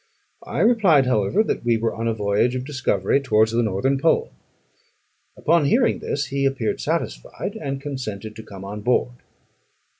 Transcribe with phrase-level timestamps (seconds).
[0.47, 4.31] I replied, however, that we were on a voyage of discovery towards the northern pole.
[5.37, 9.13] Upon hearing this he appeared satisfied, and consented to come on board.